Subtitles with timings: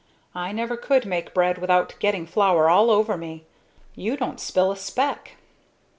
[0.33, 3.45] "I never could make bread without getting flour all over me.
[3.93, 5.35] You don't spill a speck!"